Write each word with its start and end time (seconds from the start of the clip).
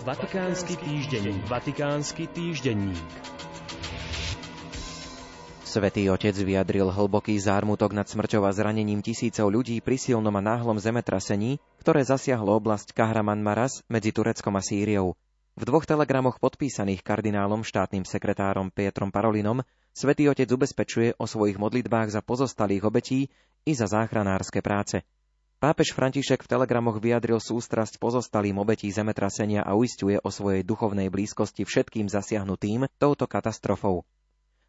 Vatikánsky 0.00 0.80
týždenník. 0.80 1.44
Vatikánsky 1.44 2.24
týždenník. 2.32 3.04
Svetý 5.60 6.08
otec 6.08 6.32
vyjadril 6.32 6.88
hlboký 6.88 7.36
zármutok 7.36 7.92
nad 7.92 8.08
smrťou 8.08 8.48
a 8.48 8.50
zranením 8.56 9.04
tisícov 9.04 9.52
ľudí 9.52 9.84
pri 9.84 10.00
silnom 10.00 10.32
a 10.32 10.40
náhlom 10.40 10.80
zemetrasení, 10.80 11.60
ktoré 11.84 12.00
zasiahlo 12.00 12.56
oblasť 12.56 12.96
Kahraman 12.96 13.44
Maras 13.44 13.84
medzi 13.92 14.08
Tureckom 14.08 14.56
a 14.56 14.64
Sýriou. 14.64 15.20
V 15.60 15.62
dvoch 15.68 15.84
telegramoch 15.84 16.40
podpísaných 16.40 17.04
kardinálom 17.04 17.60
štátnym 17.60 18.08
sekretárom 18.08 18.72
Pietrom 18.72 19.12
Parolinom 19.12 19.60
Svetý 19.92 20.32
otec 20.32 20.48
ubezpečuje 20.48 21.18
o 21.20 21.28
svojich 21.28 21.60
modlitbách 21.60 22.08
za 22.08 22.24
pozostalých 22.24 22.88
obetí 22.88 23.28
i 23.68 23.72
za 23.76 23.84
záchranárske 23.84 24.64
práce. 24.64 25.04
Pápež 25.60 25.92
František 25.92 26.48
v 26.48 26.56
telegramoch 26.56 27.04
vyjadril 27.04 27.36
sústrasť 27.36 28.00
pozostalým 28.00 28.56
obetí 28.64 28.88
zemetrasenia 28.88 29.60
a 29.60 29.76
uistuje 29.76 30.16
o 30.16 30.32
svojej 30.32 30.64
duchovnej 30.64 31.12
blízkosti 31.12 31.68
všetkým 31.68 32.08
zasiahnutým 32.08 32.88
touto 32.96 33.28
katastrofou. 33.28 34.08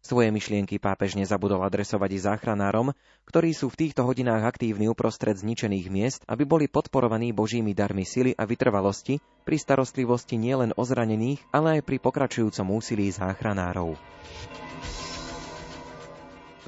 Svoje 0.00 0.32
myšlienky 0.32 0.80
pápež 0.80 1.20
nezabudol 1.20 1.60
adresovať 1.60 2.10
i 2.16 2.24
záchranárom, 2.24 2.96
ktorí 3.28 3.52
sú 3.52 3.68
v 3.68 3.84
týchto 3.84 4.08
hodinách 4.08 4.48
aktívni 4.48 4.88
uprostred 4.88 5.36
zničených 5.36 5.92
miest, 5.92 6.24
aby 6.24 6.48
boli 6.48 6.72
podporovaní 6.72 7.36
božími 7.36 7.76
darmi 7.76 8.08
sily 8.08 8.32
a 8.32 8.48
vytrvalosti 8.48 9.20
pri 9.44 9.60
starostlivosti 9.60 10.40
nielen 10.40 10.72
o 10.72 10.82
zranených, 10.88 11.52
ale 11.52 11.76
aj 11.76 11.80
pri 11.84 12.00
pokračujúcom 12.00 12.80
úsilí 12.80 13.12
záchranárov. 13.12 13.92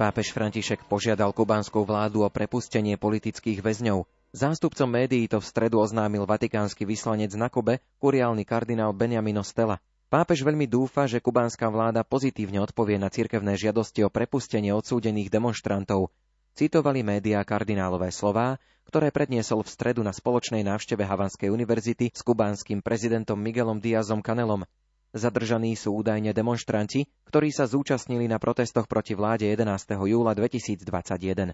Pápež 0.01 0.33
František 0.33 0.89
požiadal 0.89 1.29
kubánsku 1.29 1.85
vládu 1.85 2.25
o 2.25 2.29
prepustenie 2.33 2.97
politických 2.97 3.61
väzňov. 3.61 4.09
Zástupcom 4.33 4.89
médií 4.89 5.29
to 5.29 5.37
v 5.37 5.45
stredu 5.45 5.77
oznámil 5.77 6.25
vatikánsky 6.25 6.89
vyslanec 6.89 7.29
na 7.37 7.53
Kube, 7.53 7.85
kuriálny 8.01 8.41
kardinál 8.41 8.97
Benjamin 8.97 9.37
Stella. 9.45 9.77
Pápež 10.09 10.41
veľmi 10.41 10.65
dúfa, 10.65 11.05
že 11.05 11.21
kubánska 11.21 11.69
vláda 11.69 12.01
pozitívne 12.01 12.65
odpovie 12.65 12.97
na 12.97 13.13
cirkevné 13.13 13.53
žiadosti 13.53 14.01
o 14.01 14.09
prepustenie 14.09 14.73
odsúdených 14.73 15.29
demonstrantov. 15.29 16.09
Citovali 16.57 17.05
médiá 17.05 17.45
kardinálové 17.45 18.09
slová, 18.09 18.57
ktoré 18.89 19.13
predniesol 19.13 19.61
v 19.61 19.69
stredu 19.69 20.01
na 20.01 20.17
spoločnej 20.17 20.65
návšteve 20.65 21.05
Havanskej 21.05 21.53
univerzity 21.53 22.09
s 22.09 22.25
kubánskym 22.25 22.81
prezidentom 22.81 23.37
Miguelom 23.37 23.77
Diazom 23.77 24.25
Canelom. 24.25 24.65
Zadržaní 25.11 25.75
sú 25.75 25.91
údajne 25.99 26.31
demonštranti, 26.31 27.03
ktorí 27.27 27.51
sa 27.51 27.67
zúčastnili 27.67 28.31
na 28.31 28.39
protestoch 28.39 28.87
proti 28.87 29.11
vláde 29.11 29.43
11. 29.43 29.67
júla 30.07 30.31
2021. 30.31 31.51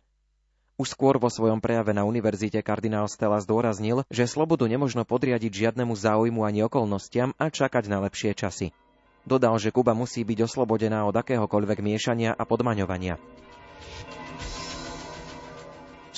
Už 0.77 0.93
skôr 0.93 1.17
vo 1.17 1.25
svojom 1.25 1.57
prejave 1.57 1.89
na 1.89 2.05
univerzite 2.05 2.61
kardinál 2.61 3.09
Stella 3.09 3.41
zdôraznil, 3.41 4.05
že 4.13 4.29
slobodu 4.29 4.69
nemožno 4.69 5.09
podriadiť 5.09 5.49
žiadnemu 5.49 5.89
záujmu 5.89 6.45
ani 6.45 6.69
okolnostiam 6.69 7.33
a 7.41 7.49
čakať 7.49 7.89
na 7.89 8.05
lepšie 8.05 8.37
časy. 8.37 8.77
Dodal, 9.25 9.57
že 9.57 9.73
Kuba 9.73 9.97
musí 9.97 10.21
byť 10.21 10.45
oslobodená 10.45 11.09
od 11.09 11.17
akéhokoľvek 11.17 11.81
miešania 11.81 12.37
a 12.37 12.45
podmaňovania. 12.45 13.17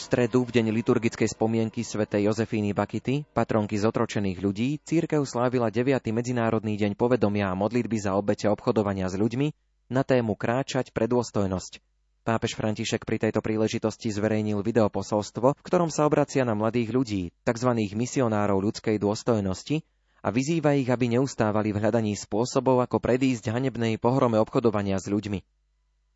Stredu, 0.09 0.41
v 0.41 0.57
deň 0.57 0.73
liturgickej 0.73 1.38
spomienky 1.38 1.85
svätej 1.85 2.25
Jozefíny 2.25 2.73
Bakity, 2.73 3.29
patronky 3.29 3.77
zotročených 3.77 4.41
ľudí, 4.41 4.81
církev 4.81 5.21
slávila 5.21 5.69
9. 5.69 6.02
Medzinárodný 6.09 6.81
deň 6.81 6.97
povedomia 6.97 7.53
a 7.53 7.53
modlitby 7.53 8.09
za 8.09 8.17
obete 8.17 8.49
obchodovania 8.49 9.05
s 9.05 9.13
ľuďmi 9.13 9.53
na 9.93 10.02
tému 10.02 10.33
Kráčať 10.33 10.97
pre 10.97 11.05
dôstojnosť– 11.05 11.77
Pápež 12.25 12.57
František 12.57 13.05
pri 13.05 13.21
tejto 13.21 13.45
príležitosti 13.45 14.09
zverejnil 14.09 14.65
videoposolstvo, 14.65 15.53
v 15.53 15.61
ktorom 15.61 15.93
sa 15.93 16.09
obracia 16.09 16.41
na 16.41 16.57
mladých 16.57 16.89
ľudí, 16.89 17.21
tzv. 17.45 17.69
misionárov 17.93 18.65
ľudskej 18.65 18.97
dôstojnosti, 18.97 19.85
a 20.25 20.33
vyzýva 20.33 20.73
ich, 20.73 20.89
aby 20.89 21.05
neustávali 21.21 21.69
v 21.69 21.85
hľadaní 21.85 22.17
spôsobov, 22.17 22.81
ako 22.81 22.97
predísť 22.97 23.53
hanebnej 23.53 24.02
pohrome 24.02 24.41
obchodovania 24.41 24.97
s 24.97 25.05
ľuďmi. 25.05 25.58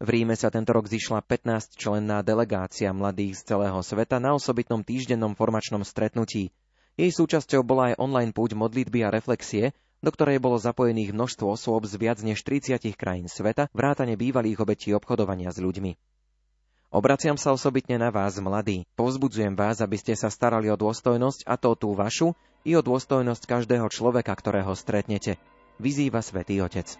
V 0.04 0.12
Ríme 0.12 0.36
sa 0.36 0.52
tento 0.52 0.76
rok 0.76 0.92
zišla 0.92 1.24
15-členná 1.24 2.28
delegácia 2.28 2.92
mladých 2.92 3.40
z 3.40 3.56
celého 3.56 3.80
sveta 3.80 4.20
na 4.20 4.36
osobitnom 4.36 4.84
týždennom 4.84 5.32
formačnom 5.32 5.80
stretnutí. 5.88 6.52
Jej 7.00 7.12
súčasťou 7.16 7.64
bola 7.64 7.96
aj 7.96 8.04
online 8.04 8.36
púť 8.36 8.52
modlitby 8.52 9.08
a 9.08 9.14
reflexie, 9.16 9.72
do 10.04 10.12
ktorej 10.12 10.44
bolo 10.44 10.60
zapojených 10.60 11.16
množstvo 11.16 11.56
osôb 11.56 11.88
z 11.88 11.96
viac 11.96 12.20
než 12.20 12.44
30 12.44 12.84
krajín 13.00 13.32
sveta, 13.32 13.72
vrátane 13.72 14.20
bývalých 14.20 14.60
obetí 14.60 14.92
obchodovania 14.92 15.56
s 15.56 15.64
ľuďmi. 15.64 15.96
Obraciam 16.92 17.40
sa 17.40 17.56
osobitne 17.56 17.96
na 17.96 18.12
vás, 18.12 18.36
mladí. 18.44 18.84
Povzbudzujem 19.00 19.56
vás, 19.56 19.80
aby 19.80 19.96
ste 19.96 20.20
sa 20.20 20.28
starali 20.28 20.68
o 20.68 20.76
dôstojnosť, 20.76 21.48
a 21.48 21.56
to 21.56 21.80
tú 21.80 21.96
vašu, 21.96 22.36
i 22.68 22.76
o 22.76 22.84
dôstojnosť 22.84 23.48
každého 23.48 23.88
človeka, 23.88 24.36
ktorého 24.36 24.76
stretnete. 24.76 25.40
Vyzýva 25.80 26.20
Svetý 26.20 26.60
Otec. 26.60 27.00